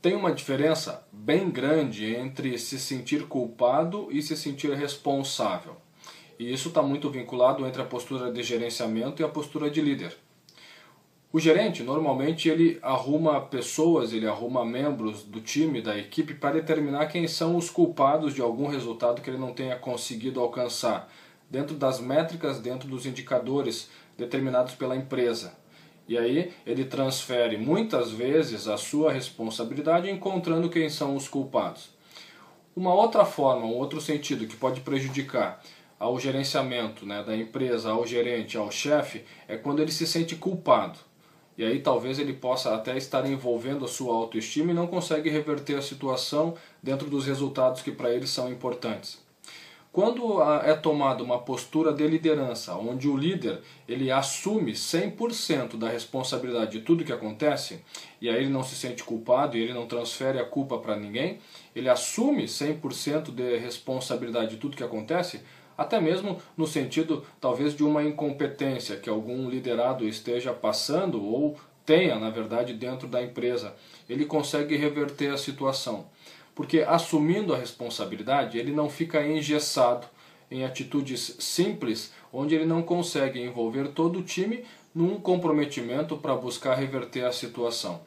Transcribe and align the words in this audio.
Tem 0.00 0.14
uma 0.14 0.32
diferença 0.32 1.04
bem 1.10 1.50
grande 1.50 2.14
entre 2.14 2.56
se 2.56 2.78
sentir 2.78 3.26
culpado 3.26 4.06
e 4.12 4.22
se 4.22 4.36
sentir 4.36 4.72
responsável. 4.72 5.76
E 6.38 6.52
isso 6.52 6.68
está 6.68 6.80
muito 6.80 7.10
vinculado 7.10 7.66
entre 7.66 7.82
a 7.82 7.84
postura 7.84 8.30
de 8.30 8.40
gerenciamento 8.44 9.20
e 9.20 9.24
a 9.24 9.28
postura 9.28 9.68
de 9.68 9.80
líder. 9.80 10.16
O 11.32 11.40
gerente, 11.40 11.82
normalmente, 11.82 12.48
ele 12.48 12.78
arruma 12.80 13.40
pessoas, 13.40 14.12
ele 14.12 14.28
arruma 14.28 14.64
membros 14.64 15.24
do 15.24 15.40
time, 15.40 15.82
da 15.82 15.98
equipe, 15.98 16.32
para 16.32 16.54
determinar 16.54 17.06
quem 17.06 17.26
são 17.26 17.56
os 17.56 17.68
culpados 17.68 18.32
de 18.32 18.40
algum 18.40 18.68
resultado 18.68 19.20
que 19.20 19.28
ele 19.28 19.36
não 19.36 19.52
tenha 19.52 19.74
conseguido 19.74 20.38
alcançar, 20.38 21.12
dentro 21.50 21.74
das 21.74 21.98
métricas, 21.98 22.60
dentro 22.60 22.88
dos 22.88 23.04
indicadores 23.04 23.90
determinados 24.16 24.76
pela 24.76 24.96
empresa. 24.96 25.58
E 26.08 26.16
aí 26.16 26.52
ele 26.64 26.86
transfere 26.86 27.58
muitas 27.58 28.10
vezes 28.10 28.66
a 28.66 28.78
sua 28.78 29.12
responsabilidade 29.12 30.10
encontrando 30.10 30.70
quem 30.70 30.88
são 30.88 31.14
os 31.14 31.28
culpados. 31.28 31.90
Uma 32.74 32.94
outra 32.94 33.26
forma, 33.26 33.66
um 33.66 33.74
outro 33.74 34.00
sentido 34.00 34.46
que 34.46 34.56
pode 34.56 34.80
prejudicar 34.80 35.62
ao 35.98 36.18
gerenciamento 36.18 37.04
né, 37.04 37.22
da 37.22 37.36
empresa, 37.36 37.90
ao 37.90 38.06
gerente, 38.06 38.56
ao 38.56 38.70
chefe, 38.70 39.24
é 39.46 39.56
quando 39.56 39.82
ele 39.82 39.92
se 39.92 40.06
sente 40.06 40.34
culpado. 40.34 40.98
E 41.58 41.64
aí 41.64 41.80
talvez 41.80 42.18
ele 42.18 42.32
possa 42.32 42.74
até 42.74 42.96
estar 42.96 43.28
envolvendo 43.28 43.84
a 43.84 43.88
sua 43.88 44.14
autoestima 44.14 44.70
e 44.70 44.74
não 44.74 44.86
consegue 44.86 45.28
reverter 45.28 45.76
a 45.76 45.82
situação 45.82 46.54
dentro 46.80 47.10
dos 47.10 47.26
resultados 47.26 47.82
que 47.82 47.90
para 47.90 48.14
ele 48.14 48.28
são 48.28 48.50
importantes. 48.50 49.27
Quando 49.98 50.40
é 50.62 50.74
tomada 50.74 51.24
uma 51.24 51.40
postura 51.40 51.92
de 51.92 52.06
liderança, 52.06 52.76
onde 52.76 53.08
o 53.08 53.16
líder 53.16 53.58
ele 53.88 54.12
assume 54.12 54.70
100% 54.70 55.76
da 55.76 55.88
responsabilidade 55.88 56.78
de 56.78 56.84
tudo 56.84 57.04
que 57.04 57.12
acontece, 57.12 57.80
e 58.20 58.28
aí 58.28 58.36
ele 58.36 58.48
não 58.48 58.62
se 58.62 58.76
sente 58.76 59.02
culpado 59.02 59.56
e 59.56 59.60
ele 59.60 59.72
não 59.72 59.88
transfere 59.88 60.38
a 60.38 60.44
culpa 60.44 60.78
para 60.78 60.94
ninguém, 60.94 61.40
ele 61.74 61.88
assume 61.88 62.44
100% 62.44 63.34
de 63.34 63.58
responsabilidade 63.58 64.50
de 64.50 64.58
tudo 64.58 64.76
que 64.76 64.84
acontece, 64.84 65.40
até 65.76 66.00
mesmo 66.00 66.40
no 66.56 66.64
sentido 66.64 67.26
talvez 67.40 67.74
de 67.74 67.82
uma 67.82 68.04
incompetência 68.04 68.98
que 68.98 69.10
algum 69.10 69.50
liderado 69.50 70.06
esteja 70.06 70.52
passando 70.52 71.20
ou 71.20 71.58
tenha, 71.84 72.20
na 72.20 72.30
verdade, 72.30 72.72
dentro 72.72 73.08
da 73.08 73.20
empresa. 73.20 73.74
Ele 74.08 74.26
consegue 74.26 74.76
reverter 74.76 75.32
a 75.32 75.36
situação. 75.36 76.06
Porque 76.58 76.80
assumindo 76.80 77.54
a 77.54 77.56
responsabilidade, 77.56 78.58
ele 78.58 78.72
não 78.72 78.90
fica 78.90 79.24
engessado 79.24 80.08
em 80.50 80.64
atitudes 80.64 81.36
simples, 81.38 82.12
onde 82.32 82.52
ele 82.52 82.66
não 82.66 82.82
consegue 82.82 83.40
envolver 83.40 83.90
todo 83.92 84.18
o 84.18 84.24
time 84.24 84.64
num 84.92 85.20
comprometimento 85.20 86.16
para 86.16 86.34
buscar 86.34 86.74
reverter 86.74 87.24
a 87.24 87.30
situação. 87.30 88.00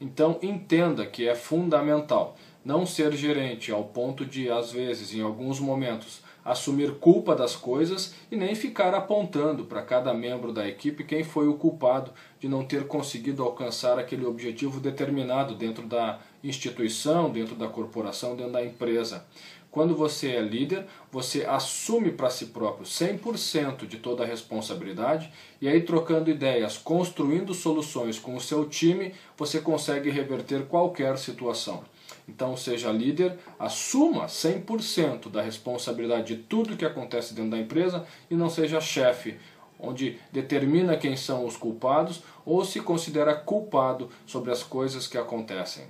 Então 0.00 0.38
entenda 0.40 1.04
que 1.04 1.28
é 1.28 1.34
fundamental 1.34 2.34
não 2.68 2.84
ser 2.84 3.14
gerente 3.14 3.72
ao 3.72 3.82
ponto 3.82 4.26
de, 4.26 4.50
às 4.50 4.70
vezes, 4.70 5.14
em 5.14 5.22
alguns 5.22 5.58
momentos, 5.58 6.20
assumir 6.44 6.96
culpa 6.96 7.34
das 7.34 7.56
coisas 7.56 8.12
e 8.30 8.36
nem 8.36 8.54
ficar 8.54 8.92
apontando 8.94 9.64
para 9.64 9.80
cada 9.80 10.12
membro 10.12 10.52
da 10.52 10.68
equipe 10.68 11.02
quem 11.02 11.24
foi 11.24 11.48
o 11.48 11.54
culpado 11.54 12.10
de 12.38 12.46
não 12.46 12.62
ter 12.62 12.86
conseguido 12.86 13.42
alcançar 13.42 13.98
aquele 13.98 14.26
objetivo 14.26 14.80
determinado 14.80 15.54
dentro 15.54 15.86
da 15.86 16.18
instituição, 16.44 17.30
dentro 17.30 17.54
da 17.54 17.68
corporação, 17.68 18.36
dentro 18.36 18.52
da 18.52 18.62
empresa. 18.62 19.24
Quando 19.70 19.96
você 19.96 20.32
é 20.32 20.42
líder, 20.42 20.84
você 21.10 21.46
assume 21.46 22.12
para 22.12 22.28
si 22.28 22.46
próprio 22.46 22.84
100% 22.84 23.86
de 23.86 23.96
toda 23.96 24.24
a 24.24 24.26
responsabilidade 24.26 25.32
e 25.58 25.66
aí 25.66 25.80
trocando 25.80 26.30
ideias, 26.30 26.76
construindo 26.76 27.54
soluções 27.54 28.18
com 28.18 28.36
o 28.36 28.40
seu 28.42 28.68
time, 28.68 29.14
você 29.38 29.58
consegue 29.58 30.10
reverter 30.10 30.66
qualquer 30.66 31.16
situação. 31.16 31.82
Então 32.28 32.56
seja 32.56 32.92
líder, 32.92 33.38
assuma 33.58 34.26
100% 34.26 35.30
da 35.30 35.40
responsabilidade 35.40 36.36
de 36.36 36.42
tudo 36.42 36.76
que 36.76 36.84
acontece 36.84 37.32
dentro 37.32 37.52
da 37.52 37.58
empresa 37.58 38.06
e 38.30 38.34
não 38.34 38.50
seja 38.50 38.80
chefe, 38.80 39.36
onde 39.80 40.18
determina 40.30 40.96
quem 40.96 41.16
são 41.16 41.46
os 41.46 41.56
culpados 41.56 42.22
ou 42.44 42.64
se 42.64 42.80
considera 42.80 43.34
culpado 43.34 44.10
sobre 44.26 44.50
as 44.52 44.62
coisas 44.62 45.06
que 45.06 45.16
acontecem. 45.16 45.84